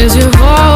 is 0.00 0.16
your 0.16 0.30
voice. 0.30 0.69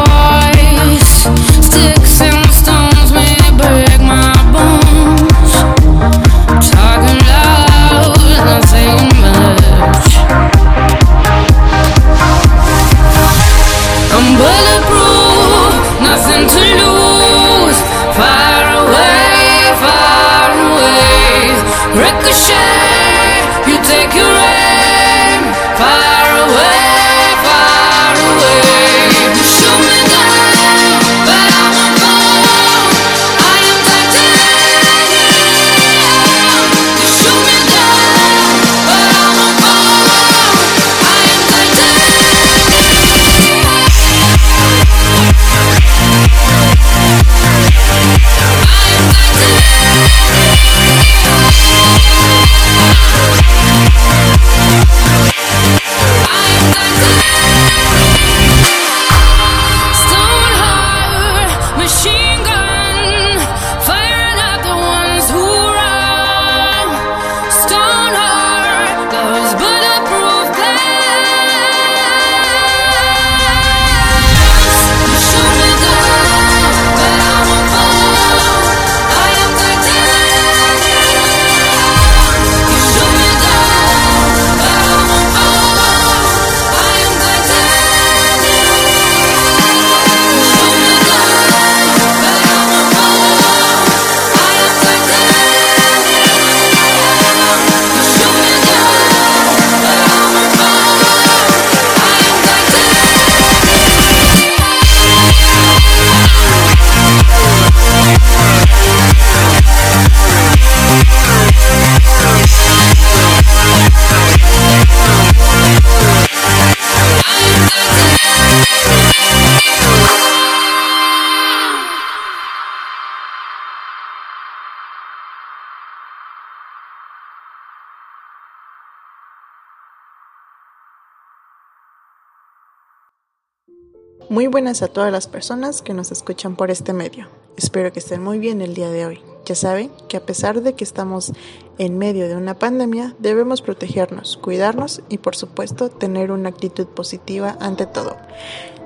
Muy 134.35 134.47
buenas 134.47 134.81
a 134.81 134.89
todas 134.89 135.13
las 135.13 135.27
personas 135.27 135.81
que 135.81 135.93
nos 135.93 136.11
escuchan 136.11 136.57
por 136.57 136.69
este 136.69 136.91
medio. 136.91 137.29
Espero 137.55 137.93
que 137.93 137.99
estén 137.99 138.21
muy 138.21 138.37
bien 138.37 138.61
el 138.61 138.73
día 138.73 138.89
de 138.89 139.05
hoy. 139.05 139.21
Ya 139.45 139.55
saben 139.55 139.89
que 140.09 140.17
a 140.17 140.25
pesar 140.25 140.61
de 140.61 140.73
que 140.73 140.83
estamos 140.83 141.31
en 141.77 141.97
medio 141.97 142.27
de 142.27 142.35
una 142.35 142.59
pandemia, 142.59 143.15
debemos 143.19 143.61
protegernos, 143.61 144.35
cuidarnos 144.35 145.01
y 145.07 145.19
por 145.19 145.37
supuesto 145.37 145.87
tener 145.87 146.33
una 146.33 146.49
actitud 146.49 146.85
positiva 146.85 147.55
ante 147.61 147.85
todo. 147.85 148.17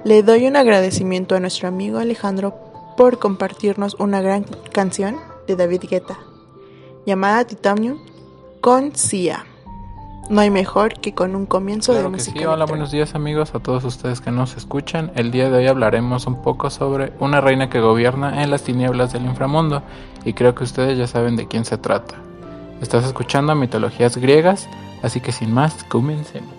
Le 0.04 0.22
doy 0.22 0.46
un 0.46 0.56
agradecimiento 0.56 1.36
a 1.36 1.40
nuestro 1.40 1.68
amigo 1.68 1.98
Alejandro 1.98 2.54
por 2.96 3.18
compartirnos 3.18 3.96
una 3.96 4.22
gran 4.22 4.44
canción 4.72 5.18
de 5.48 5.56
David 5.56 5.86
Guetta 5.90 6.19
llamada 7.07 7.46
Titanium 7.46 7.98
con 8.62 8.96
Sia. 8.96 9.49
No 10.30 10.42
hay 10.42 10.52
mejor 10.52 10.94
que 11.00 11.14
con 11.14 11.36
un 11.36 11.48
comienzo 11.48 11.92
de 11.96 12.08
música. 12.08 12.40
Sí. 12.40 12.46
Hola, 12.46 12.66
buenos 12.66 12.92
días 12.92 13.16
amigos 13.16 13.56
a 13.56 13.60
todos 13.60 13.84
ustedes 13.84 14.22
que 14.22 14.30
nos 14.30 14.56
escuchan. 14.58 15.12
El 15.16 15.31
día 15.31 15.50
de 15.50 15.58
hoy 15.58 15.68
hablaremos 15.68 16.28
un 16.28 16.44
poco 16.44 16.70
sobre 16.70 17.14
una 17.20 17.42
reina 17.42 17.72
que 17.72 17.80
gobierna 17.80 18.44
en 18.44 18.52
las 18.52 18.64
tinieblas 18.64 19.12
del 19.12 19.26
inframundo 19.26 19.81
y 20.24 20.34
creo 20.34 20.54
que 20.54 20.64
ustedes 20.64 21.00
ya 21.00 21.08
saben 21.08 21.36
de 21.36 21.48
quién 21.48 21.66
se 21.66 21.80
trata. 21.80 22.14
Estás 22.80 23.06
escuchando 23.06 23.56
mitologías 23.56 24.18
griegas, 24.18 24.70
así 25.02 25.20
que 25.20 25.31
sin 25.31 25.52
más, 25.52 25.84
comencemos. 25.86 26.59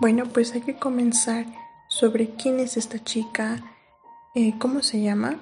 Bueno, 0.00 0.26
pues 0.26 0.54
hay 0.54 0.60
que 0.60 0.76
comenzar 0.76 1.44
sobre 1.88 2.30
quién 2.30 2.60
es 2.60 2.76
esta 2.76 3.02
chica, 3.02 3.64
eh, 4.36 4.54
cómo 4.58 4.82
se 4.82 5.00
llama, 5.00 5.38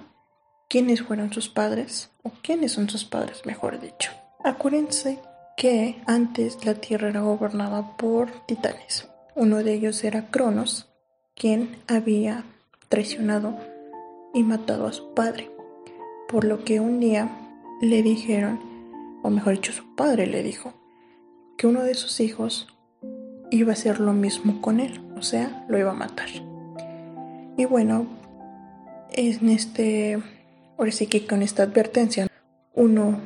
quiénes 0.69 1.03
fueron 1.03 1.33
sus 1.33 1.51
padres, 1.51 2.11
o 2.23 2.31
quiénes 2.43 2.73
son 2.73 2.89
sus 2.89 3.05
padres, 3.05 3.45
mejor 3.45 3.79
dicho. 3.81 4.13
Acuérdense 4.43 5.19
que 5.57 6.03
antes 6.07 6.65
la 6.65 6.75
Tierra 6.75 7.09
era 7.09 7.21
gobernada 7.21 7.97
por 7.97 8.31
titanes. 8.47 9.09
Uno 9.35 9.63
de 9.63 9.75
ellos 9.75 10.03
era 10.05 10.31
Cronos, 10.31 10.89
quien 11.35 11.83
había 11.87 12.45
traicionado 12.89 13.59
y 14.33 14.43
matado 14.43 14.87
a 14.87 14.93
su 14.93 15.13
padre. 15.13 15.56
Por 16.29 16.45
lo 16.45 16.65
que 16.65 16.81
un 16.81 17.01
día 17.01 17.31
le 17.81 18.03
dijeron, 18.03 18.59
o 19.23 19.31
mejor 19.31 19.55
dicho, 19.55 19.73
su 19.73 19.95
padre 19.95 20.27
le 20.27 20.43
dijo, 20.43 20.73
que 21.57 21.67
uno 21.67 21.83
de 21.83 21.95
sus 21.95 22.21
hijos 22.21 22.69
iba 23.51 23.71
a 23.71 23.75
hacer 23.75 24.01
lo 24.01 24.13
mismo 24.13 24.61
con 24.61 24.81
él, 24.81 25.01
o 25.17 25.23
sea, 25.23 25.65
lo 25.69 25.79
iba 25.79 25.91
a 25.91 25.95
matar. 25.95 26.29
Y 27.57 27.65
bueno, 27.65 28.07
en 29.13 29.49
este, 29.49 30.19
ahora 30.77 30.91
sí 30.91 31.07
que 31.07 31.27
con 31.27 31.43
esta 31.43 31.63
advertencia, 31.63 32.27
uno 32.75 33.19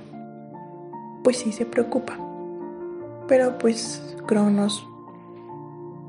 pues 1.25 1.39
sí 1.39 1.53
se 1.53 1.67
preocupa. 1.67 2.19
Pero 3.29 3.59
pues 3.59 4.17
Cronos 4.27 4.87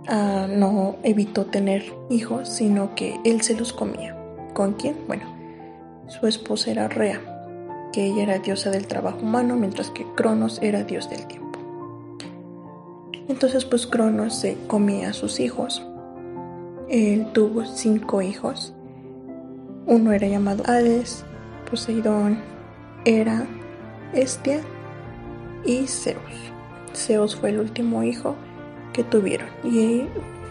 ah, 0.08 0.48
no 0.50 0.98
evitó 1.04 1.46
tener 1.46 1.94
hijos, 2.10 2.50
sino 2.50 2.96
que 2.96 3.20
él 3.26 3.42
se 3.42 3.56
los 3.56 3.74
comía. 3.74 4.18
¿Con 4.54 4.74
quién? 4.74 4.96
Bueno, 5.08 5.24
su 6.12 6.28
esposa 6.28 6.72
era 6.72 6.90
Rea, 6.90 7.22
que 7.94 8.06
ella 8.06 8.24
era 8.24 8.40
diosa 8.40 8.70
del 8.70 8.86
trabajo 8.86 9.20
humano, 9.22 9.56
mientras 9.56 9.90
que 9.92 10.06
Cronos 10.16 10.60
era 10.62 10.84
dios 10.84 11.10
del 11.10 11.26
tiempo. 11.26 11.58
Entonces 13.30 13.64
pues 13.64 13.88
Cronos 13.88 14.36
se 14.36 14.58
comía 14.68 15.10
a 15.10 15.14
sus 15.14 15.40
hijos. 15.40 15.82
Él 16.90 17.28
tuvo 17.32 17.66
cinco 17.66 18.22
hijos. 18.22 18.74
Uno 19.86 20.12
era 20.12 20.28
llamado 20.28 20.64
Hades, 20.68 21.24
Poseidón, 21.70 22.40
Hera, 23.06 23.46
Estia 24.12 24.60
y 25.64 25.88
Zeus. 25.88 26.52
Zeus 26.94 27.38
fue 27.38 27.52
el 27.52 27.60
último 27.62 28.04
hijo 28.04 28.36
que 28.92 29.06
tuvieron 29.06 29.48
y 29.64 30.04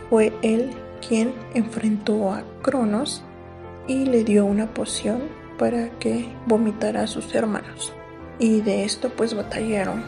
fue 0.09 0.33
él 0.41 0.71
quien 1.07 1.35
enfrentó 1.53 2.33
a 2.33 2.45
Cronos 2.63 3.23
y 3.87 4.07
le 4.07 4.25
dio 4.25 4.47
una 4.47 4.73
poción 4.73 5.40
para 5.61 5.91
que 5.99 6.27
vomitara 6.47 7.03
a 7.03 7.07
sus 7.07 7.35
hermanos. 7.35 7.93
Y 8.39 8.63
de 8.63 8.85
esto 8.85 9.11
pues 9.11 9.35
batallaron 9.35 10.03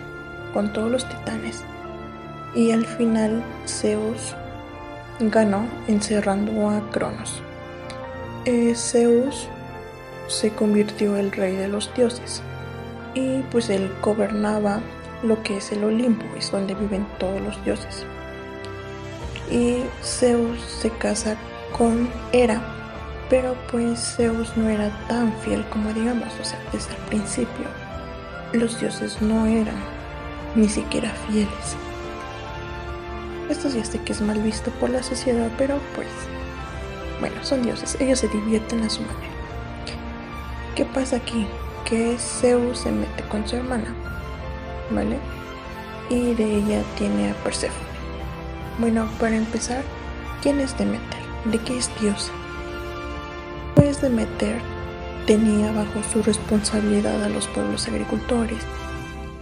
con 0.55 0.73
todos 0.73 0.91
los 0.91 1.07
titanes. 1.07 1.63
Y 2.55 2.71
al 2.71 2.87
final 2.87 3.43
Zeus 3.67 4.35
ganó 5.21 5.67
encerrando 5.89 6.71
a 6.71 6.81
Cronos. 6.91 7.43
Eh, 8.47 8.73
Zeus 8.75 9.47
se 10.27 10.51
convirtió 10.51 11.19
el 11.19 11.31
rey 11.31 11.55
de 11.55 11.69
los 11.69 11.93
dioses 11.95 12.43
y 13.15 13.43
pues 13.51 13.69
él 13.69 13.93
gobernaba 14.01 14.81
lo 15.23 15.43
que 15.43 15.59
es 15.59 15.71
el 15.73 15.85
Olimpo, 15.85 16.25
es 16.39 16.51
donde 16.51 16.75
viven 16.75 17.07
todos 17.19 17.41
los 17.43 17.63
dioses. 17.67 18.07
Y 19.51 19.83
Zeus 20.03 20.59
se 20.63 20.89
casa 20.89 21.37
con 21.77 22.09
Hera, 22.33 22.61
pero 23.29 23.57
pues 23.71 24.17
Zeus 24.17 24.57
no 24.57 24.69
era 24.69 24.91
tan 25.09 25.33
fiel 25.41 25.65
como 25.71 25.93
digamos, 25.93 26.29
o 26.41 26.45
sea, 26.45 26.59
desde 26.73 26.91
el 26.91 27.01
principio 27.09 27.67
los 28.53 28.79
dioses 28.81 29.21
no 29.23 29.47
eran 29.47 29.77
ni 30.55 30.69
siquiera 30.69 31.11
fieles. 31.29 31.77
Esto 33.49 33.69
ya 33.69 33.85
sé 33.85 34.01
que 34.03 34.13
es 34.13 34.21
mal 34.21 34.41
visto 34.43 34.71
por 34.73 34.91
la 34.91 35.03
sociedad, 35.03 35.51
pero 35.59 35.79
pues 35.95 36.09
bueno, 37.21 37.37
son 37.43 37.63
dioses, 37.63 37.97
ellos 38.01 38.19
se 38.19 38.29
divierten 38.29 38.83
a 38.83 38.91
su 38.91 39.01
manera. 39.03 39.33
¿Qué 40.75 40.85
pasa 40.85 41.17
aquí? 41.17 41.47
Que 41.85 42.17
Zeus 42.19 42.81
se 42.81 42.91
mete 42.91 43.23
con 43.25 43.47
su 43.47 43.57
hermana, 43.57 43.95
¿vale? 44.91 45.19
Y 46.09 46.35
de 46.35 46.57
ella 46.57 46.83
tiene 46.97 47.31
a 47.31 47.35
Persephone. 47.45 47.93
Bueno, 48.79 49.09
para 49.21 49.37
empezar, 49.37 49.83
¿quién 50.43 50.61
es 50.61 50.77
Demeter? 50.77 51.21
¿De 51.45 51.59
qué 51.59 51.79
es 51.79 51.91
diosa? 52.01 52.33
Pues 53.75 54.01
Demeter 54.01 54.61
tenía 55.27 55.73
bajo 55.73 56.03
su 56.13 56.23
responsabilidad 56.23 57.23
a 57.23 57.29
los 57.29 57.47
pueblos 57.49 57.89
agricultores 57.89 58.59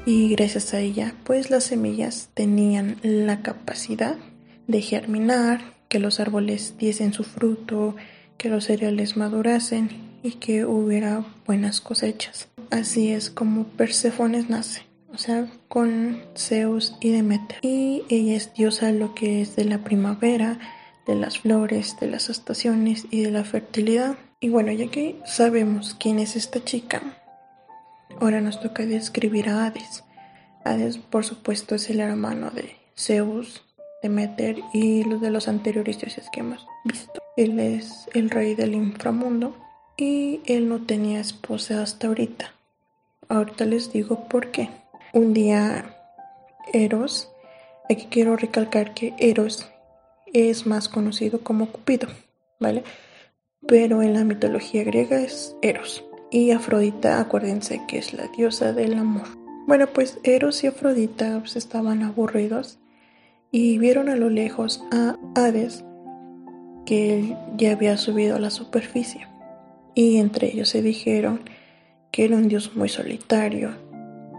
y 0.07 0.29
gracias 0.31 0.75
a 0.75 0.81
ella 0.81 1.15
pues 1.25 1.51
las 1.51 1.65
semillas 1.65 2.31
tenían 2.35 2.97
la 3.03 3.43
capacidad 3.43 4.17
de 4.67 4.81
germinar, 4.81 5.61
que 5.89 5.99
los 5.99 6.21
árboles 6.21 6.75
diesen 6.79 7.13
su 7.13 7.25
fruto, 7.25 7.97
que 8.39 8.49
los 8.49 8.65
cereales 8.65 9.17
madurasen 9.17 9.91
y 10.23 10.33
que 10.33 10.65
hubiera 10.65 11.25
buenas 11.47 11.81
cosechas. 11.81 12.49
Así 12.71 13.11
es 13.11 13.31
como 13.31 13.65
Perséfones 13.65 14.49
nace, 14.49 14.83
o 15.13 15.19
sea, 15.19 15.49
con 15.69 16.21
Zeus 16.37 16.95
y 17.01 17.11
Demeter. 17.11 17.59
Y 17.63 18.05
ella 18.09 18.37
es 18.37 18.55
diosa 18.55 18.93
lo 18.93 19.15
que 19.15 19.43
es 19.43 19.57
de 19.57 19.65
la 19.65 19.79
primavera, 19.79 20.59
de 21.11 21.17
las 21.17 21.41
flores, 21.41 21.97
de 22.01 22.07
las 22.07 22.31
estaciones 22.31 23.07
y 23.11 23.25
de 23.25 23.33
la 23.33 23.43
fertilidad. 23.43 24.17
Y 24.39 24.49
bueno, 24.49 24.71
ya 24.71 24.89
que 24.91 25.17
sabemos 25.25 25.97
quién 25.99 26.21
es 26.21 26.37
esta 26.37 26.65
chica, 26.65 27.03
ahora 28.21 28.41
nos 28.41 28.61
toca 28.61 28.87
describir 28.87 29.49
a 29.49 29.67
Hades. 29.67 30.05
Hades, 30.65 30.99
por 30.99 31.25
supuesto, 31.25 31.75
es 31.75 31.91
el 31.91 31.99
hermano 31.99 32.51
de 32.51 32.77
Zeus, 32.97 33.65
Demeter 34.03 34.61
y 34.73 35.03
los 35.03 35.21
de 35.21 35.31
los 35.31 35.49
anteriores 35.49 35.99
dioses 35.99 36.29
que 36.33 36.41
hemos 36.41 36.65
visto. 36.85 37.21
Él 37.37 37.59
es 37.59 38.09
el 38.15 38.31
rey 38.31 38.55
del 38.55 38.75
inframundo 38.75 39.57
y 39.97 40.41
él 40.47 40.69
no 40.69 40.87
tenía 40.87 41.19
esposa 41.19 41.83
hasta 41.83 42.07
ahorita. 42.07 42.55
Ahorita 43.29 43.65
les 43.65 43.93
digo 43.93 44.29
por 44.29 44.53
qué. 44.53 44.71
Un 45.13 45.35
día 45.35 45.97
Eros, 46.73 47.29
aquí 47.91 48.07
quiero 48.11 48.37
recalcar 48.37 48.95
que 48.95 49.13
Eros 49.19 49.69
es 50.33 50.67
más 50.67 50.89
conocido 50.89 51.41
como 51.41 51.67
Cupido, 51.67 52.09
¿vale? 52.59 52.85
Pero 53.67 54.03
en 54.03 54.15
la 54.15 54.25
mitología 54.25 54.85
griega 54.85 55.21
es 55.21 55.57
Eros. 55.63 56.05
Y 56.31 56.53
Afrodita, 56.53 57.21
acuérdense 57.21 57.83
que 57.89 57.99
es 57.99 58.13
la 58.13 58.29
diosa 58.29 58.73
del 58.73 58.95
amor. 58.95 59.27
Bueno, 59.67 59.87
pues 59.89 60.19
Eros 60.23 60.63
y 60.63 60.69
Afrodita 60.69 61.41
pues, 61.41 61.57
estaban 61.57 62.03
aburridos 62.03 62.79
y 63.51 63.79
vieron 63.79 64.09
a 64.09 64.17
lo 64.17 64.31
lejos 64.31 64.83
a 64.93 65.17
Hades 65.35 65.85
que 66.87 67.37
ya 67.57 67.73
había 67.73 67.97
subido 67.97 68.37
a 68.37 68.41
la 68.41 68.51
superficie 68.51 69.27
y 69.95 70.19
entre 70.19 70.49
ellos 70.49 70.69
se 70.69 70.83
dijeron 70.83 71.41
que 72.11 72.25
era 72.25 72.37
un 72.37 72.49
dios 72.49 72.75
muy 72.75 72.89
solitario, 72.89 73.71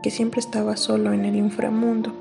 que 0.01 0.12
siempre 0.12 0.39
estaba 0.39 0.75
solo 0.77 1.13
en 1.13 1.25
el 1.25 1.36
inframundo. 1.36 2.13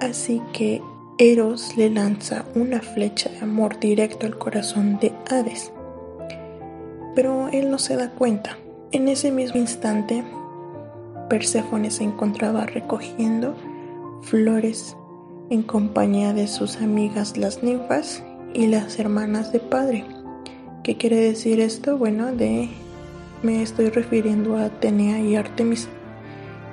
Así 0.00 0.42
que 0.52 0.82
Eros 1.18 1.76
le 1.76 1.90
lanza 1.90 2.44
una 2.56 2.80
flecha 2.80 3.30
de 3.30 3.38
amor 3.38 3.78
directo 3.78 4.26
al 4.26 4.36
corazón 4.36 4.98
de 4.98 5.12
Hades. 5.30 5.70
Pero 7.14 7.48
él 7.52 7.70
no 7.70 7.78
se 7.78 7.94
da 7.94 8.10
cuenta. 8.10 8.58
En 8.90 9.06
ese 9.06 9.30
mismo 9.30 9.60
instante, 9.60 10.24
Perséfone 11.30 11.92
se 11.92 12.02
encontraba 12.02 12.66
recogiendo 12.66 13.54
flores 14.22 14.96
en 15.50 15.62
compañía 15.62 16.32
de 16.32 16.48
sus 16.48 16.78
amigas 16.78 17.36
las 17.36 17.62
ninfas 17.62 18.24
y 18.52 18.66
las 18.66 18.98
hermanas 18.98 19.52
de 19.52 19.60
padre. 19.60 20.04
¿Qué 20.82 20.96
quiere 20.96 21.16
decir 21.16 21.60
esto? 21.60 21.96
Bueno, 21.96 22.32
de 22.32 22.70
me 23.44 23.62
estoy 23.62 23.88
refiriendo 23.90 24.56
a 24.56 24.64
Atenea 24.64 25.20
y 25.20 25.36
Artemisa. 25.36 25.90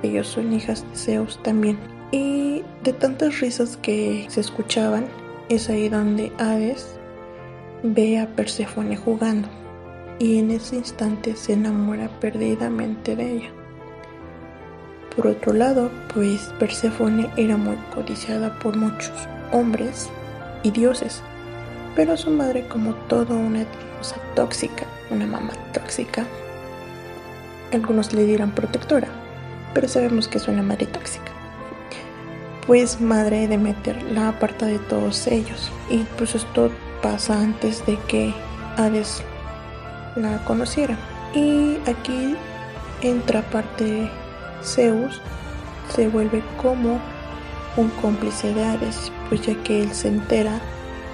Ellos 0.02 0.26
son 0.26 0.52
hijas 0.52 0.84
de 0.90 0.98
Zeus 0.98 1.40
también. 1.44 2.01
Y 2.12 2.64
de 2.84 2.94
tantas 2.94 3.40
risas 3.40 3.78
que 3.78 4.26
se 4.30 4.42
escuchaban, 4.42 5.08
es 5.50 5.70
ahí 5.70 5.90
donde 5.90 6.32
Hades 6.38 6.96
ve 7.84 8.20
a 8.20 8.28
Perséfone 8.28 8.98
jugando 8.98 9.48
y 10.20 10.38
en 10.38 10.52
ese 10.52 10.76
instante 10.76 11.36
se 11.36 11.54
enamora 11.54 12.08
perdidamente 12.20 13.16
de 13.16 13.38
ella. 13.38 13.50
Por 15.16 15.28
otro 15.28 15.52
lado, 15.52 15.90
pues 16.14 16.54
Perséfone 16.60 17.30
era 17.38 17.58
muy 17.58 17.76
codiciada 17.94 18.58
por 18.60 18.78
muchos 18.78 19.12
hombres 19.52 20.10
y 20.64 20.72
dioses, 20.72 21.22
pero 21.96 22.16
su 22.16 22.30
madre, 22.30 22.68
como 22.68 22.94
toda 23.08 23.36
una 23.36 23.60
diosa 23.60 24.18
tóxica, 24.36 24.86
una 25.10 25.26
mamá 25.26 25.52
tóxica, 25.74 26.26
algunos 27.74 28.14
le 28.14 28.26
dirán 28.26 28.52
protectora, 28.52 29.08
pero 29.74 29.88
sabemos 29.88 30.28
que 30.28 30.38
es 30.38 30.48
una 30.48 30.62
madre 30.62 30.86
tóxica. 30.86 31.41
Pues 32.68 33.02
madre 33.02 33.48
de 33.48 33.58
meter 33.58 34.02
la 34.04 34.30
aparta 34.30 34.66
de 34.66 34.80
todos 34.80 35.28
ellos, 35.28 35.72
y 35.90 36.00
pues 36.18 36.36
esto 36.36 36.72
pasa 37.02 37.40
antes 37.40 37.86
de 37.86 37.98
que 38.08 38.34
Hades 38.78 39.24
la 40.16 40.44
conociera. 40.46 40.98
Y 41.34 41.78
aquí 41.90 42.36
entra 43.02 43.42
parte 43.42 44.10
Zeus, 44.64 45.22
se 45.94 46.08
vuelve 46.08 46.44
como 46.62 47.00
un 47.78 47.90
cómplice 48.02 48.54
de 48.54 48.64
Hades, 48.64 49.12
pues 49.30 49.42
ya 49.42 49.56
que 49.64 49.82
él 49.82 49.94
se 49.94 50.10
entera 50.10 50.60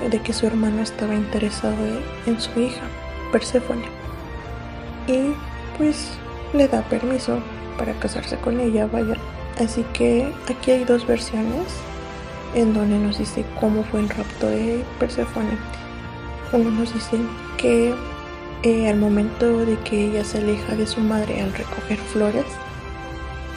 de 0.09 0.21
que 0.21 0.33
su 0.33 0.45
hermano 0.45 0.81
estaba 0.81 1.15
interesado 1.15 1.77
en 2.25 2.39
su 2.39 2.59
hija, 2.59 2.83
Perséfone. 3.31 3.85
Y 5.07 5.33
pues 5.77 6.09
le 6.53 6.67
da 6.67 6.81
permiso 6.83 7.39
para 7.77 7.93
casarse 7.93 8.37
con 8.37 8.59
ella, 8.59 8.87
vaya. 8.87 9.15
Así 9.59 9.83
que 9.93 10.31
aquí 10.47 10.71
hay 10.71 10.83
dos 10.85 11.05
versiones 11.07 11.65
en 12.53 12.73
donde 12.73 12.99
nos 12.99 13.17
dice 13.17 13.43
cómo 13.59 13.83
fue 13.83 14.01
el 14.01 14.09
rapto 14.09 14.47
de 14.47 14.83
Perséfone. 14.99 15.57
Uno 16.53 16.71
nos 16.71 16.93
dice 16.93 17.17
que 17.57 17.93
eh, 18.63 18.87
al 18.87 18.97
momento 18.97 19.65
de 19.65 19.77
que 19.79 20.05
ella 20.07 20.23
se 20.23 20.39
aleja 20.39 20.75
de 20.75 20.87
su 20.87 21.01
madre 21.01 21.41
al 21.41 21.53
recoger 21.53 21.97
flores, 21.97 22.45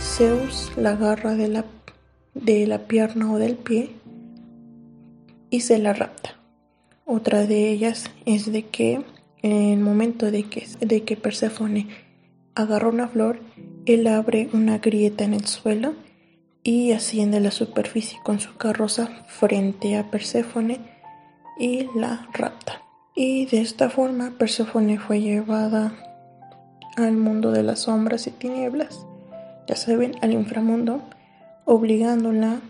Zeus 0.01 0.73
la 0.77 0.91
agarra 0.91 1.35
de 1.35 1.49
la, 1.49 1.65
de 2.35 2.67
la 2.67 2.79
pierna 2.79 3.31
o 3.33 3.39
del 3.39 3.57
pie 3.57 3.91
y 5.51 5.61
se 5.61 5.79
la 5.79 5.93
rapta. 5.93 6.37
Otra 7.05 7.47
de 7.47 7.71
ellas 7.71 8.11
es 8.25 8.51
de 8.51 8.67
que 8.67 9.03
en 9.43 9.53
el 9.53 9.81
momento 9.81 10.31
de 10.31 10.45
que, 10.45 10.67
de 10.81 11.03
que 11.03 11.17
Perséfone 11.17 11.89
agarra 12.63 12.89
una 12.89 13.09
flor, 13.09 13.41
él 13.87 14.07
abre 14.07 14.49
una 14.53 14.79
grieta 14.79 15.25
en 15.25 15.35
el 15.35 15.47
suelo 15.47 15.95
y 16.63 16.93
asciende 16.93 17.39
a 17.39 17.41
la 17.41 17.51
superficie 17.51 18.19
con 18.23 18.41
su 18.41 18.57
carroza 18.57 19.25
frente 19.27 19.97
a 19.97 20.11
Perséfone 20.11 20.81
y 21.59 21.89
la 21.97 22.29
rapta. 22.33 22.83
Y 23.15 23.47
de 23.47 23.61
esta 23.61 23.91
forma 23.91 24.35
Perséfone 24.39 24.99
fue 24.99 25.21
llevada 25.21 25.93
al 26.97 27.17
mundo 27.17 27.51
de 27.53 27.63
las 27.63 27.81
sombras 27.81 28.27
y 28.27 28.31
tinieblas, 28.31 29.07
ya 29.67 29.77
saben, 29.77 30.17
al 30.23 30.33
inframundo, 30.33 31.03
obligándola 31.65 32.61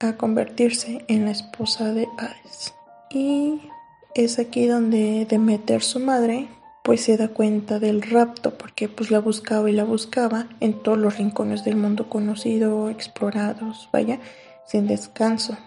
a 0.00 0.12
convertirse 0.16 1.04
en 1.08 1.24
la 1.24 1.32
esposa 1.32 1.92
de 1.92 2.06
Hades. 2.18 2.74
Y 3.10 3.60
es 4.14 4.38
aquí 4.38 4.66
donde 4.66 5.26
Demeter, 5.28 5.82
su 5.82 5.98
madre, 5.98 6.48
pues 6.88 7.02
se 7.02 7.18
da 7.18 7.28
cuenta 7.28 7.78
del 7.78 8.00
rapto, 8.00 8.56
porque 8.56 8.88
pues 8.88 9.10
la 9.10 9.18
buscaba 9.18 9.68
y 9.68 9.74
la 9.74 9.84
buscaba 9.84 10.46
en 10.60 10.72
todos 10.72 10.96
los 10.96 11.18
rincones 11.18 11.62
del 11.62 11.76
mundo 11.76 12.08
conocido, 12.08 12.88
explorados, 12.88 13.90
vaya, 13.92 14.20
sin 14.64 14.86
descanso. 14.86 15.58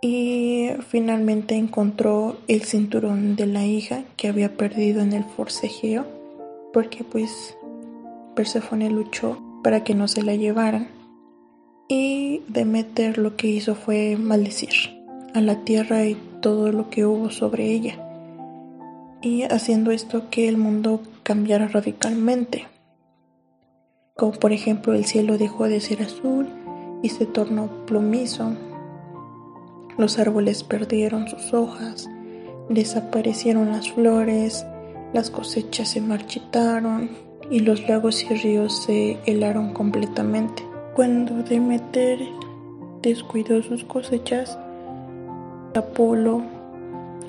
Y 0.00 0.68
finalmente 0.88 1.56
encontró 1.56 2.36
el 2.46 2.62
cinturón 2.62 3.34
de 3.34 3.46
la 3.46 3.66
hija 3.66 4.04
que 4.16 4.28
había 4.28 4.56
perdido 4.56 5.02
en 5.02 5.12
el 5.12 5.24
forcejeo, 5.24 6.06
porque 6.72 7.02
pues 7.02 7.56
Persephone 8.36 8.90
luchó 8.90 9.42
para 9.64 9.82
que 9.82 9.96
no 9.96 10.06
se 10.06 10.22
la 10.22 10.36
llevaran. 10.36 10.86
Y 11.88 12.42
Demeter 12.46 13.18
lo 13.18 13.34
que 13.34 13.48
hizo 13.48 13.74
fue 13.74 14.16
maldecir 14.16 14.70
a 15.34 15.40
la 15.40 15.64
tierra 15.64 16.04
y 16.04 16.14
todo 16.40 16.70
lo 16.70 16.90
que 16.90 17.06
hubo 17.06 17.32
sobre 17.32 17.72
ella 17.72 18.03
y 19.24 19.44
haciendo 19.44 19.90
esto 19.90 20.28
que 20.30 20.48
el 20.48 20.58
mundo 20.58 21.00
cambiara 21.22 21.66
radicalmente. 21.66 22.66
Como 24.14 24.32
por 24.32 24.52
ejemplo 24.52 24.92
el 24.92 25.06
cielo 25.06 25.38
dejó 25.38 25.64
de 25.64 25.80
ser 25.80 26.02
azul 26.02 26.46
y 27.02 27.08
se 27.08 27.24
tornó 27.24 27.86
plomizo, 27.86 28.52
los 29.96 30.18
árboles 30.18 30.62
perdieron 30.62 31.26
sus 31.28 31.54
hojas, 31.54 32.08
desaparecieron 32.68 33.72
las 33.72 33.90
flores, 33.92 34.66
las 35.14 35.30
cosechas 35.30 35.88
se 35.88 36.00
marchitaron 36.00 37.10
y 37.50 37.60
los 37.60 37.88
lagos 37.88 38.24
y 38.24 38.34
ríos 38.34 38.84
se 38.84 39.18
helaron 39.24 39.72
completamente. 39.72 40.64
Cuando 40.94 41.42
Demeter 41.42 42.18
descuidó 43.00 43.62
sus 43.62 43.84
cosechas, 43.84 44.58
Apolo, 45.74 46.42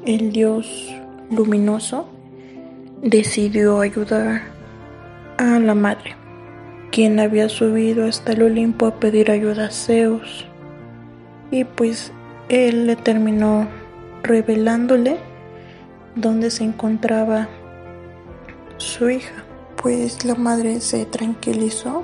el 0.05 0.31
dios 0.31 0.93
luminoso, 1.29 2.07
decidió 3.01 3.81
ayudar 3.81 4.43
a 5.37 5.59
la 5.59 5.75
madre, 5.75 6.15
quien 6.91 7.19
había 7.19 7.49
subido 7.49 8.05
hasta 8.05 8.33
el 8.33 8.43
Olimpo 8.43 8.85
a 8.85 8.99
pedir 8.99 9.31
ayuda 9.31 9.67
a 9.67 9.71
Zeus. 9.71 10.45
Y 11.51 11.63
pues 11.63 12.11
él 12.49 12.87
le 12.87 12.95
terminó 12.95 13.67
revelándole 14.23 15.17
dónde 16.15 16.49
se 16.49 16.63
encontraba 16.63 17.47
su 18.77 19.09
hija. 19.09 19.43
Pues 19.81 20.25
la 20.25 20.35
madre 20.35 20.79
se 20.81 21.05
tranquilizó, 21.05 22.03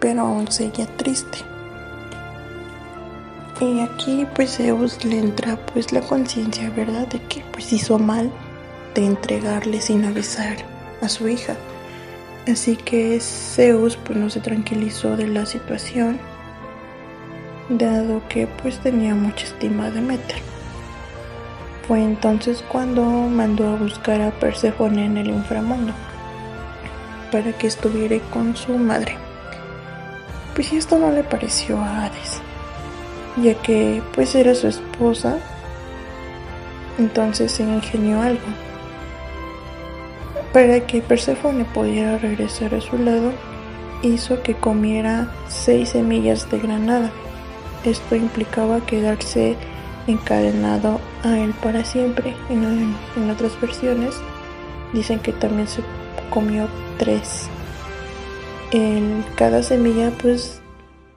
pero 0.00 0.20
aún 0.20 0.50
seguía 0.50 0.86
triste. 0.96 1.49
Y 3.60 3.80
aquí 3.80 4.26
pues 4.34 4.56
Zeus 4.56 5.04
le 5.04 5.18
entra 5.18 5.58
pues 5.74 5.92
la 5.92 6.00
conciencia, 6.00 6.70
¿verdad? 6.70 7.06
De 7.08 7.20
que 7.20 7.44
pues 7.52 7.70
hizo 7.74 7.98
mal 7.98 8.32
de 8.94 9.04
entregarle 9.04 9.82
sin 9.82 10.06
avisar 10.06 10.56
a 11.02 11.08
su 11.10 11.28
hija. 11.28 11.56
Así 12.50 12.74
que 12.74 13.20
Zeus 13.20 13.98
pues 13.98 14.18
no 14.18 14.30
se 14.30 14.40
tranquilizó 14.40 15.14
de 15.14 15.28
la 15.28 15.44
situación, 15.44 16.18
dado 17.68 18.22
que 18.30 18.46
pues 18.46 18.78
tenía 18.78 19.14
mucha 19.14 19.44
estima 19.44 19.90
de 19.90 20.00
Meter. 20.00 20.38
Fue 21.86 22.02
entonces 22.02 22.64
cuando 22.66 23.02
mandó 23.04 23.68
a 23.68 23.76
buscar 23.76 24.22
a 24.22 24.30
Perséfone 24.30 25.04
en 25.04 25.18
el 25.18 25.28
inframundo 25.28 25.92
para 27.30 27.52
que 27.52 27.66
estuviera 27.66 28.18
con 28.30 28.56
su 28.56 28.78
madre. 28.78 29.18
Pues 30.54 30.72
esto 30.72 30.98
no 30.98 31.10
le 31.10 31.24
pareció 31.24 31.78
a 31.78 32.06
Hades 32.06 32.40
ya 33.42 33.54
que 33.54 34.02
pues 34.14 34.34
era 34.34 34.54
su 34.54 34.68
esposa, 34.68 35.38
entonces 36.98 37.52
se 37.52 37.62
ingenió 37.62 38.20
algo. 38.20 38.46
Para 40.52 40.86
que 40.86 41.00
Persephone 41.00 41.64
pudiera 41.64 42.18
regresar 42.18 42.74
a 42.74 42.80
su 42.80 42.98
lado, 42.98 43.32
hizo 44.02 44.42
que 44.42 44.54
comiera 44.54 45.32
seis 45.48 45.90
semillas 45.90 46.50
de 46.50 46.58
granada. 46.58 47.10
Esto 47.84 48.16
implicaba 48.16 48.80
quedarse 48.80 49.56
encadenado 50.06 51.00
a 51.22 51.38
él 51.38 51.54
para 51.62 51.84
siempre. 51.84 52.34
En, 52.48 52.94
en 53.16 53.30
otras 53.30 53.58
versiones 53.60 54.14
dicen 54.92 55.20
que 55.20 55.32
también 55.32 55.68
se 55.68 55.82
comió 56.30 56.68
tres. 56.98 57.48
En 58.72 59.24
cada 59.36 59.62
semilla 59.62 60.10
pues 60.20 60.59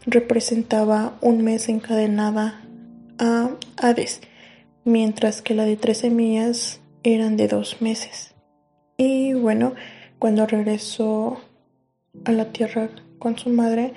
representaba 0.06 1.18
un 1.22 1.44
mes 1.44 1.70
encadenada 1.70 2.62
a 3.20 3.50
Hades, 3.78 4.22
mientras 4.84 5.42
que 5.42 5.54
la 5.54 5.66
de 5.66 5.78
tres 5.78 6.00
semillas 6.00 6.82
eran 7.04 7.38
de 7.38 7.48
dos 7.48 7.82
meses. 7.82 8.34
Y 8.98 9.34
bueno, 9.34 9.74
cuando 10.20 10.46
regresó 10.46 11.38
a 12.26 12.32
la 12.32 12.52
tierra 12.52 12.90
con 13.20 13.38
su 13.38 13.50
madre, 13.50 13.94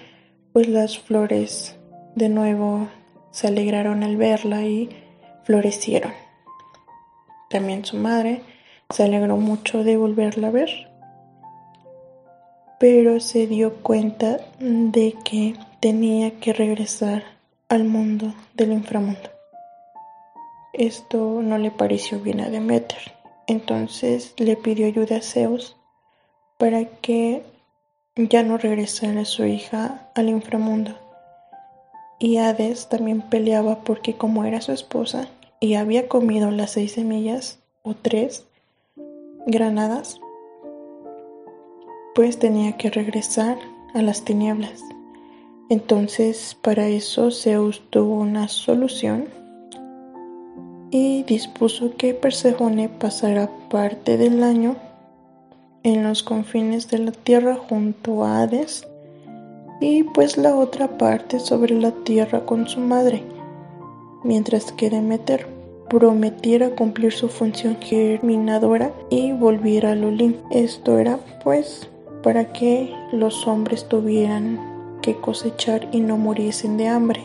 pues 0.52 0.68
las 0.68 0.98
flores 0.98 1.76
de 2.14 2.28
nuevo 2.28 2.88
se 3.30 3.48
alegraron 3.48 4.02
al 4.02 4.16
verla 4.16 4.62
y 4.62 4.88
florecieron. 5.44 6.12
También 7.50 7.84
su 7.84 7.96
madre 7.96 8.42
se 8.90 9.04
alegró 9.04 9.36
mucho 9.36 9.84
de 9.84 9.96
volverla 9.96 10.48
a 10.48 10.52
ver, 10.52 10.70
pero 12.78 13.20
se 13.20 13.46
dio 13.46 13.74
cuenta 13.82 14.40
de 14.58 15.14
que 15.24 15.54
tenía 15.86 16.40
que 16.40 16.52
regresar 16.52 17.22
al 17.68 17.84
mundo 17.84 18.34
del 18.54 18.72
inframundo. 18.72 19.30
Esto 20.72 21.40
no 21.42 21.58
le 21.58 21.70
pareció 21.70 22.18
bien 22.18 22.40
a 22.40 22.50
Demeter, 22.50 23.14
entonces 23.46 24.34
le 24.36 24.56
pidió 24.56 24.88
ayuda 24.88 25.18
a 25.18 25.20
Zeus 25.20 25.76
para 26.58 26.86
que 26.86 27.44
ya 28.16 28.42
no 28.42 28.58
regresara 28.58 29.24
su 29.24 29.44
hija 29.44 30.10
al 30.16 30.28
inframundo. 30.28 30.90
Y 32.18 32.38
Hades 32.38 32.88
también 32.88 33.22
peleaba 33.22 33.84
porque 33.84 34.16
como 34.16 34.44
era 34.44 34.60
su 34.62 34.72
esposa 34.72 35.28
y 35.60 35.74
había 35.74 36.08
comido 36.08 36.50
las 36.50 36.72
seis 36.72 36.94
semillas 36.94 37.60
o 37.84 37.94
tres 37.94 38.44
granadas, 39.46 40.18
pues 42.16 42.40
tenía 42.40 42.76
que 42.76 42.90
regresar 42.90 43.56
a 43.94 44.02
las 44.02 44.24
tinieblas. 44.24 44.82
Entonces 45.68 46.56
para 46.62 46.86
eso 46.86 47.30
Zeus 47.30 47.82
tuvo 47.90 48.20
una 48.20 48.48
solución 48.48 49.24
y 50.90 51.24
dispuso 51.24 51.96
que 51.96 52.14
Perséfone 52.14 52.88
pasara 52.88 53.50
parte 53.68 54.16
del 54.16 54.44
año 54.44 54.76
en 55.82 56.04
los 56.04 56.22
confines 56.22 56.88
de 56.88 56.98
la 56.98 57.12
tierra 57.12 57.56
junto 57.56 58.24
a 58.24 58.42
Hades 58.42 58.86
y 59.80 60.04
pues 60.04 60.36
la 60.36 60.54
otra 60.54 60.96
parte 60.98 61.40
sobre 61.40 61.74
la 61.74 61.90
tierra 61.90 62.46
con 62.46 62.68
su 62.68 62.80
madre, 62.80 63.22
mientras 64.22 64.72
que 64.72 64.88
Demeter 64.88 65.46
prometiera 65.90 66.70
cumplir 66.70 67.12
su 67.12 67.28
función 67.28 67.76
germinadora 67.80 68.92
y 69.10 69.32
volviera 69.32 69.92
al 69.92 70.04
Olimpo. 70.04 70.46
Esto 70.50 70.98
era 70.98 71.18
pues 71.42 71.88
para 72.22 72.52
que 72.52 72.92
los 73.12 73.46
hombres 73.46 73.88
tuvieran 73.88 74.75
que 75.06 75.14
cosechar 75.14 75.88
y 75.92 76.00
no 76.00 76.16
muriesen 76.16 76.76
de 76.76 76.88
hambre. 76.88 77.22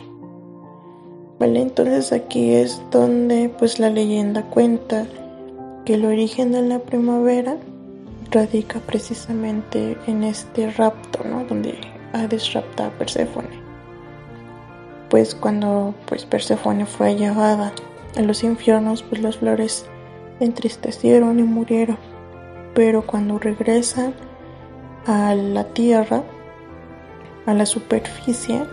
Vale, 1.40 1.62
entonces 1.62 2.12
aquí 2.12 2.54
es 2.54 2.80
donde 2.92 3.50
pues 3.58 3.80
la 3.80 3.90
leyenda 3.90 4.44
cuenta 4.44 5.08
que 5.84 5.96
el 5.96 6.06
origen 6.06 6.52
de 6.52 6.62
la 6.62 6.78
primavera 6.78 7.58
radica 8.30 8.80
precisamente 8.82 9.98
en 10.06 10.24
este 10.24 10.70
rapto, 10.70 11.24
¿no? 11.28 11.44
Donde 11.46 11.76
Hades 12.14 12.54
rapta 12.54 12.86
a 12.86 12.90
Perséfone. 12.92 13.50
Pues 15.10 15.34
cuando 15.34 15.96
pues 16.06 16.26
Perséfone 16.26 16.86
fue 16.86 17.16
llevada 17.16 17.74
a 18.16 18.22
los 18.22 18.44
infiernos, 18.44 19.02
pues 19.02 19.24
las 19.24 19.38
flores 19.38 19.88
entristecieron 20.40 21.40
y 21.40 21.44
murieron. 21.44 21.98
Pero 22.76 23.08
cuando 23.08 23.40
regresan 23.40 24.14
a 25.08 25.34
la 25.34 25.64
tierra, 25.74 26.22
a 27.46 27.54
la 27.54 27.66
superficie, 27.66 28.64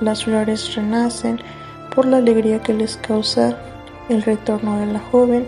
las 0.00 0.24
flores 0.24 0.74
renacen 0.74 1.40
por 1.94 2.06
la 2.06 2.18
alegría 2.18 2.60
que 2.60 2.74
les 2.74 2.96
causa 2.96 3.56
el 4.08 4.22
retorno 4.22 4.78
de 4.80 4.86
la 4.86 5.00
joven, 5.00 5.46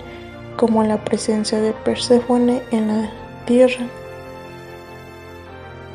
como 0.57 0.83
la 0.85 1.05
presencia 1.05 1.61
de 1.61 1.73
Perséfone 1.73 2.63
en 2.71 2.89
la 2.89 3.11
tierra, 3.45 3.87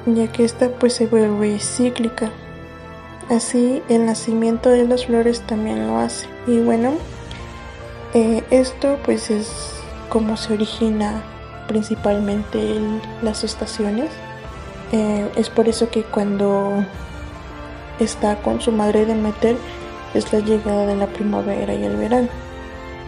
ya 0.05 0.31
que 0.31 0.43
esta 0.43 0.69
pues 0.69 0.93
se 0.93 1.07
vuelve 1.07 1.59
cíclica. 1.59 2.29
Así 3.29 3.81
el 3.89 4.05
nacimiento 4.05 4.69
de 4.69 4.85
las 4.85 5.05
flores 5.05 5.41
también 5.41 5.87
lo 5.87 5.97
hace. 5.97 6.27
Y 6.47 6.59
bueno, 6.59 6.93
eh, 8.13 8.43
esto 8.51 8.99
pues 9.03 9.31
es 9.31 9.73
como 10.09 10.35
se 10.35 10.53
origina 10.53 11.23
principalmente 11.67 12.75
en 12.75 13.01
las 13.21 13.43
estaciones. 13.43 14.09
Eh, 14.91 15.31
es 15.35 15.49
por 15.49 15.69
eso 15.69 15.89
que 15.89 16.03
cuando 16.03 16.85
está 17.99 18.35
con 18.41 18.59
su 18.61 18.71
madre 18.71 19.05
de 19.05 19.15
meter 19.15 19.55
es 20.13 20.33
la 20.33 20.39
llegada 20.39 20.85
de 20.85 20.95
la 20.95 21.07
primavera 21.07 21.73
y 21.73 21.83
el 21.83 21.95
verano. 21.95 22.27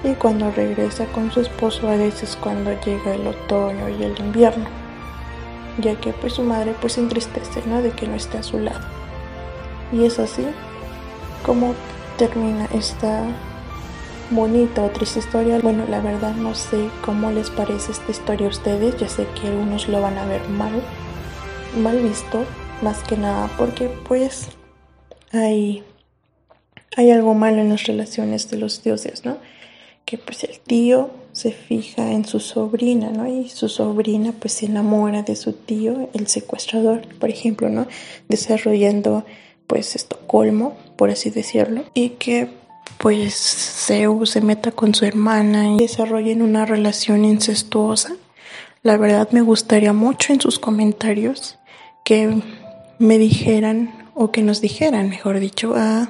Y 0.03 0.13
cuando 0.13 0.51
regresa 0.51 1.05
con 1.07 1.31
su 1.31 1.41
esposo 1.41 1.87
a 1.89 1.95
veces 1.95 2.37
cuando 2.39 2.71
llega 2.81 3.15
el 3.15 3.27
otoño 3.27 3.89
y 3.89 4.03
el 4.03 4.17
invierno. 4.19 4.65
Ya 5.79 5.95
que 5.95 6.13
pues 6.13 6.33
su 6.33 6.43
madre 6.43 6.75
pues 6.79 6.93
se 6.93 7.01
entristece, 7.01 7.63
¿no? 7.65 7.81
De 7.81 7.91
que 7.91 8.07
no 8.07 8.15
esté 8.15 8.37
a 8.37 8.43
su 8.43 8.59
lado. 8.59 8.85
Y 9.91 10.05
es 10.05 10.19
así 10.19 10.45
como 11.45 11.73
termina 12.17 12.67
esta 12.73 13.23
bonita 14.29 14.83
o 14.83 14.89
triste 14.89 15.19
historia. 15.19 15.59
Bueno, 15.61 15.85
la 15.89 15.99
verdad 15.99 16.35
no 16.35 16.53
sé 16.55 16.89
cómo 17.03 17.31
les 17.31 17.49
parece 17.49 17.91
esta 17.91 18.11
historia 18.11 18.47
a 18.47 18.51
ustedes. 18.51 18.97
Ya 18.97 19.07
sé 19.07 19.27
que 19.39 19.47
algunos 19.47 19.87
lo 19.87 20.01
van 20.01 20.17
a 20.17 20.25
ver 20.25 20.47
mal, 20.49 20.81
mal 21.75 21.99
visto, 21.99 22.45
más 22.81 22.99
que 23.03 23.17
nada 23.17 23.49
porque 23.57 23.89
pues 24.07 24.47
hay, 25.31 25.83
hay 26.95 27.11
algo 27.11 27.33
malo 27.33 27.61
en 27.61 27.69
las 27.69 27.85
relaciones 27.85 28.49
de 28.49 28.57
los 28.57 28.83
dioses, 28.83 29.25
¿no? 29.25 29.37
Que 30.05 30.17
pues 30.17 30.43
el 30.43 30.59
tío 30.59 31.09
se 31.31 31.51
fija 31.51 32.11
en 32.11 32.25
su 32.25 32.39
sobrina, 32.39 33.09
¿no? 33.09 33.27
Y 33.27 33.49
su 33.49 33.69
sobrina 33.69 34.33
pues 34.37 34.53
se 34.53 34.67
enamora 34.67 35.23
de 35.23 35.35
su 35.35 35.53
tío, 35.53 36.09
el 36.13 36.27
secuestrador, 36.27 37.07
por 37.17 37.29
ejemplo, 37.29 37.69
¿no? 37.69 37.87
Desarrollando 38.29 39.25
pues 39.65 39.95
Estocolmo, 39.95 40.77
por 40.97 41.09
así 41.09 41.29
decirlo, 41.29 41.83
y 41.93 42.09
que 42.09 42.49
pues 42.99 43.33
Zeus 43.87 44.31
se 44.31 44.41
meta 44.41 44.71
con 44.71 44.93
su 44.93 45.05
hermana 45.05 45.73
y 45.73 45.77
desarrollen 45.79 46.41
una 46.41 46.65
relación 46.65 47.25
incestuosa. 47.25 48.15
La 48.83 48.97
verdad 48.97 49.29
me 49.31 49.41
gustaría 49.41 49.93
mucho 49.93 50.33
en 50.33 50.41
sus 50.41 50.59
comentarios 50.59 51.57
que 52.03 52.41
me 52.99 53.17
dijeran 53.17 54.09
o 54.15 54.31
que 54.31 54.43
nos 54.43 54.61
dijeran, 54.61 55.09
mejor 55.09 55.39
dicho, 55.39 55.73
a, 55.75 56.09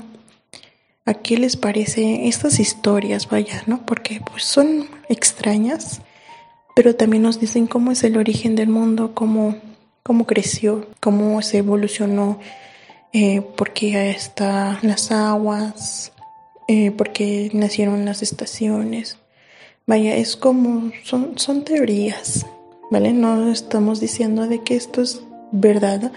a 1.06 1.13
qué 1.13 1.38
les 1.38 1.58
parece 1.58 2.27
estas 2.27 2.60
historias, 2.60 3.29
vaya, 3.29 3.63
¿no? 3.65 3.86
Porque 3.86 4.21
pues 4.29 4.43
son 4.43 4.88
extrañas, 5.10 6.01
pero 6.75 6.95
también 6.95 7.23
nos 7.23 7.39
dicen 7.39 7.67
cómo 7.67 7.91
es 7.91 8.03
el 8.03 8.17
origen 8.17 8.56
del 8.56 8.69
mundo, 8.69 9.13
cómo, 9.13 9.56
cómo 10.01 10.25
creció, 10.25 10.88
cómo 10.99 11.41
se 11.41 11.60
evolucionó, 11.60 12.39
eh, 13.13 13.41
porque 13.56 14.10
están 14.12 14.79
las 14.82 15.12
aguas, 15.12 16.12
eh, 16.67 16.91
porque 16.91 17.51
nacieron 17.53 18.06
las 18.06 18.21
estaciones. 18.21 19.17
Vaya, 19.86 20.15
es 20.15 20.36
como, 20.38 20.91
son, 21.03 21.38
son 21.38 21.63
teorías, 21.63 22.45
¿vale? 22.89 23.12
No 23.12 23.51
estamos 23.51 23.99
diciendo 23.99 24.47
de 24.47 24.63
que 24.63 24.75
esto 24.75 25.01
es 25.01 25.21
verdad, 25.54 26.12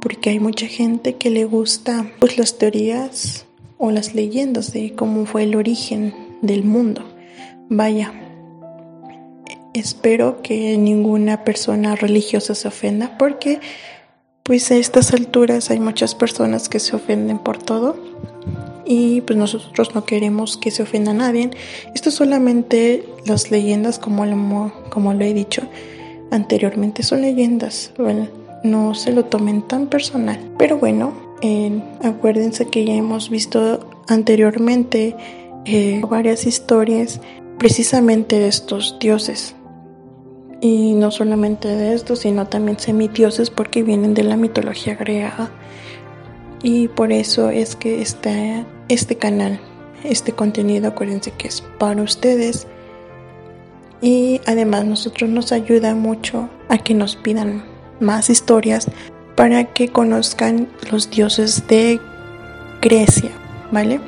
porque 0.00 0.30
hay 0.30 0.40
mucha 0.40 0.66
gente 0.66 1.14
que 1.14 1.30
le 1.30 1.44
gusta 1.46 2.10
pues 2.18 2.36
las 2.36 2.58
teorías 2.58 3.46
o 3.78 3.90
las 3.90 4.14
leyendas 4.14 4.72
de 4.72 4.94
cómo 4.94 5.24
fue 5.24 5.44
el 5.44 5.54
origen 5.54 6.14
del 6.42 6.64
mundo. 6.64 7.02
Vaya, 7.68 8.12
espero 9.72 10.42
que 10.42 10.76
ninguna 10.76 11.44
persona 11.44 11.94
religiosa 11.94 12.54
se 12.54 12.68
ofenda 12.68 13.16
porque 13.16 13.60
pues 14.42 14.70
a 14.70 14.76
estas 14.76 15.12
alturas 15.12 15.70
hay 15.70 15.78
muchas 15.78 16.14
personas 16.14 16.68
que 16.68 16.80
se 16.80 16.96
ofenden 16.96 17.38
por 17.38 17.58
todo 17.58 17.96
y 18.84 19.20
pues 19.20 19.38
nosotros 19.38 19.94
no 19.94 20.04
queremos 20.04 20.56
que 20.56 20.72
se 20.72 20.82
ofenda 20.82 21.12
a 21.12 21.14
nadie. 21.14 21.50
Esto 21.94 22.10
solamente 22.10 23.04
las 23.24 23.52
leyendas 23.52 24.00
como 24.00 24.26
lo, 24.26 24.72
como 24.90 25.14
lo 25.14 25.24
he 25.24 25.32
dicho 25.32 25.62
anteriormente 26.32 27.02
son 27.02 27.22
leyendas, 27.22 27.92
no 28.62 28.94
se 28.94 29.12
lo 29.12 29.24
tomen 29.24 29.62
tan 29.62 29.86
personal. 29.86 30.38
Pero 30.58 30.78
bueno, 30.78 31.12
acuérdense 32.02 32.66
que 32.66 32.84
ya 32.84 32.94
hemos 32.94 33.30
visto 33.30 33.88
anteriormente 34.08 35.16
eh, 35.64 36.02
varias 36.08 36.46
historias 36.46 37.20
precisamente 37.58 38.38
de 38.38 38.48
estos 38.48 38.96
dioses. 39.00 39.54
Y 40.60 40.92
no 40.92 41.10
solamente 41.10 41.68
de 41.68 41.94
estos, 41.94 42.20
sino 42.20 42.46
también 42.46 42.78
semidioses 42.78 43.48
porque 43.48 43.82
vienen 43.82 44.12
de 44.12 44.24
la 44.24 44.36
mitología 44.36 44.94
griega. 44.94 45.50
Y 46.62 46.88
por 46.88 47.12
eso 47.12 47.48
es 47.48 47.76
que 47.76 48.02
está 48.02 48.66
este 48.88 49.16
canal, 49.16 49.58
este 50.04 50.32
contenido, 50.32 50.88
acuérdense 50.88 51.30
que 51.30 51.48
es 51.48 51.62
para 51.78 52.02
ustedes. 52.02 52.66
Y 54.02 54.42
además 54.46 54.84
nosotros 54.84 55.30
nos 55.30 55.52
ayuda 55.52 55.94
mucho 55.94 56.50
a 56.68 56.76
que 56.78 56.92
nos 56.92 57.16
pidan 57.16 57.69
más 58.00 58.30
historias 58.30 58.86
para 59.36 59.64
que 59.64 59.88
conozcan 59.88 60.68
los 60.90 61.10
dioses 61.10 61.66
de 61.68 62.00
Grecia, 62.82 63.30
¿vale? 63.70 64.00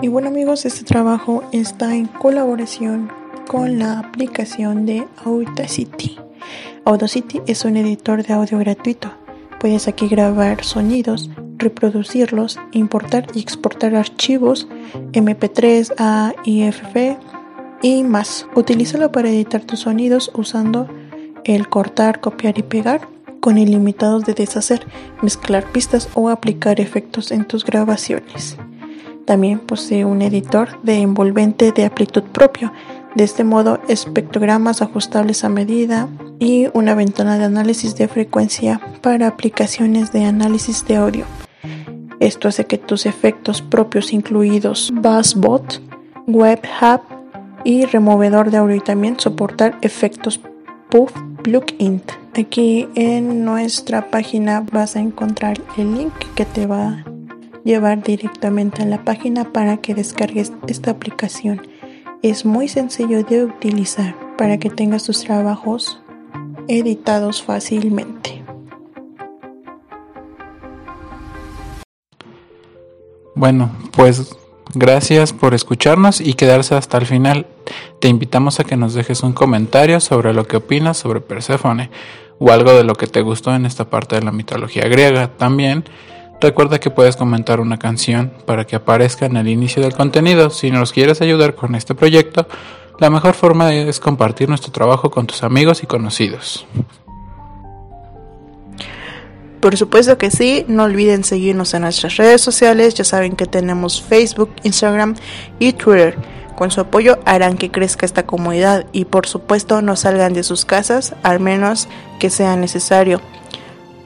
Y 0.00 0.06
bueno 0.06 0.28
amigos, 0.28 0.64
este 0.64 0.84
trabajo 0.84 1.42
está 1.52 1.94
en 1.94 2.06
colaboración 2.06 3.10
con 3.48 3.78
la 3.78 3.98
aplicación 3.98 4.86
de 4.86 5.06
Audacity. 5.24 6.18
Audacity 6.84 7.42
es 7.46 7.64
un 7.64 7.76
editor 7.76 8.22
de 8.22 8.32
audio 8.32 8.58
gratuito. 8.58 9.10
Puedes 9.58 9.88
aquí 9.88 10.06
grabar 10.06 10.62
sonidos 10.62 11.30
reproducirlos, 11.58 12.58
importar 12.72 13.26
y 13.34 13.40
exportar 13.40 13.94
archivos 13.94 14.68
MP3 15.12 15.94
a 15.98 16.34
IFF 16.44 17.18
y 17.82 18.02
más. 18.04 18.46
Utilízalo 18.54 19.12
para 19.12 19.28
editar 19.28 19.62
tus 19.62 19.80
sonidos 19.80 20.30
usando 20.34 20.88
el 21.44 21.68
cortar, 21.68 22.20
copiar 22.20 22.58
y 22.58 22.62
pegar 22.62 23.08
con 23.40 23.58
ilimitados 23.58 24.24
de 24.24 24.34
deshacer, 24.34 24.86
mezclar 25.22 25.64
pistas 25.72 26.08
o 26.14 26.28
aplicar 26.28 26.80
efectos 26.80 27.30
en 27.30 27.44
tus 27.44 27.64
grabaciones. 27.64 28.56
También 29.24 29.58
posee 29.58 30.04
un 30.04 30.22
editor 30.22 30.80
de 30.82 31.00
envolvente 31.00 31.72
de 31.72 31.84
amplitud 31.84 32.22
propio, 32.22 32.72
de 33.14 33.24
este 33.24 33.44
modo 33.44 33.80
espectrogramas 33.88 34.82
ajustables 34.82 35.44
a 35.44 35.48
medida 35.48 36.08
y 36.38 36.68
una 36.72 36.94
ventana 36.94 37.38
de 37.38 37.44
análisis 37.44 37.94
de 37.96 38.08
frecuencia 38.08 38.80
para 39.02 39.26
aplicaciones 39.26 40.12
de 40.12 40.24
análisis 40.24 40.86
de 40.86 40.96
audio. 40.96 41.24
Esto 42.20 42.48
hace 42.48 42.66
que 42.66 42.78
tus 42.78 43.06
efectos 43.06 43.62
propios 43.62 44.12
incluidos 44.12 44.92
Buzzbot, 44.94 45.80
Web 46.26 46.60
Hub 46.80 47.00
y 47.64 47.84
removedor 47.86 48.50
de 48.50 48.58
audio 48.58 48.76
y 48.76 48.80
también 48.80 49.18
soportar 49.18 49.78
efectos 49.82 50.40
Puff 50.90 51.12
Plugin. 51.42 52.02
Aquí 52.34 52.88
en 52.94 53.44
nuestra 53.44 54.10
página 54.10 54.64
vas 54.72 54.96
a 54.96 55.00
encontrar 55.00 55.60
el 55.76 55.94
link 55.94 56.12
que 56.34 56.44
te 56.44 56.66
va 56.66 56.88
a 56.88 57.04
llevar 57.64 58.02
directamente 58.02 58.82
a 58.82 58.86
la 58.86 59.04
página 59.04 59.52
para 59.52 59.78
que 59.78 59.94
descargues 59.94 60.52
esta 60.68 60.92
aplicación. 60.92 61.62
Es 62.22 62.44
muy 62.44 62.68
sencillo 62.68 63.24
de 63.24 63.44
utilizar 63.44 64.14
para 64.36 64.58
que 64.58 64.70
tengas 64.70 65.04
tus 65.04 65.20
trabajos 65.24 66.00
editados 66.68 67.42
fácilmente. 67.42 68.37
Bueno, 73.38 73.70
pues 73.92 74.34
gracias 74.74 75.32
por 75.32 75.54
escucharnos 75.54 76.20
y 76.20 76.34
quedarse 76.34 76.74
hasta 76.74 76.98
el 76.98 77.06
final. 77.06 77.46
Te 78.00 78.08
invitamos 78.08 78.58
a 78.58 78.64
que 78.64 78.76
nos 78.76 78.94
dejes 78.94 79.22
un 79.22 79.32
comentario 79.32 80.00
sobre 80.00 80.34
lo 80.34 80.48
que 80.48 80.56
opinas 80.56 80.96
sobre 80.96 81.20
Perséfone 81.20 81.88
o 82.40 82.50
algo 82.50 82.72
de 82.72 82.82
lo 82.82 82.96
que 82.96 83.06
te 83.06 83.22
gustó 83.22 83.54
en 83.54 83.64
esta 83.64 83.88
parte 83.88 84.16
de 84.16 84.22
la 84.22 84.32
mitología 84.32 84.88
griega. 84.88 85.28
También 85.36 85.84
recuerda 86.40 86.80
que 86.80 86.90
puedes 86.90 87.14
comentar 87.14 87.60
una 87.60 87.78
canción 87.78 88.32
para 88.44 88.66
que 88.66 88.74
aparezca 88.74 89.26
en 89.26 89.36
el 89.36 89.46
inicio 89.46 89.84
del 89.84 89.92
contenido. 89.92 90.50
Si 90.50 90.72
nos 90.72 90.90
quieres 90.90 91.20
ayudar 91.20 91.54
con 91.54 91.76
este 91.76 91.94
proyecto, 91.94 92.48
la 92.98 93.08
mejor 93.08 93.34
forma 93.34 93.72
es 93.72 94.00
compartir 94.00 94.48
nuestro 94.48 94.72
trabajo 94.72 95.12
con 95.12 95.28
tus 95.28 95.44
amigos 95.44 95.84
y 95.84 95.86
conocidos. 95.86 96.66
Por 99.60 99.76
supuesto 99.76 100.18
que 100.18 100.30
sí, 100.30 100.64
no 100.68 100.84
olviden 100.84 101.24
seguirnos 101.24 101.74
en 101.74 101.82
nuestras 101.82 102.16
redes 102.16 102.40
sociales, 102.40 102.94
ya 102.94 103.04
saben 103.04 103.34
que 103.34 103.46
tenemos 103.46 104.00
Facebook, 104.00 104.50
Instagram 104.62 105.16
y 105.58 105.72
Twitter. 105.72 106.16
Con 106.56 106.70
su 106.70 106.80
apoyo 106.80 107.18
harán 107.24 107.56
que 107.56 107.70
crezca 107.70 108.06
esta 108.06 108.26
comunidad 108.26 108.86
y 108.92 109.04
por 109.04 109.26
supuesto 109.26 109.82
no 109.82 109.96
salgan 109.96 110.32
de 110.32 110.42
sus 110.42 110.64
casas, 110.64 111.14
al 111.22 111.40
menos 111.40 111.88
que 112.18 112.30
sea 112.30 112.56
necesario, 112.56 113.20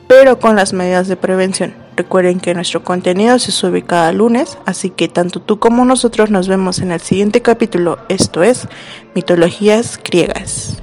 pero 0.06 0.38
con 0.38 0.56
las 0.56 0.72
medidas 0.72 1.08
de 1.08 1.16
prevención. 1.16 1.74
Recuerden 1.96 2.40
que 2.40 2.54
nuestro 2.54 2.82
contenido 2.82 3.38
se 3.38 3.52
sube 3.52 3.82
cada 3.82 4.12
lunes, 4.12 4.58
así 4.64 4.88
que 4.88 5.08
tanto 5.08 5.40
tú 5.40 5.58
como 5.58 5.84
nosotros 5.84 6.30
nos 6.30 6.48
vemos 6.48 6.78
en 6.78 6.92
el 6.92 7.00
siguiente 7.00 7.42
capítulo, 7.42 7.98
esto 8.08 8.42
es 8.42 8.66
Mitologías 9.14 10.00
Griegas. 10.02 10.82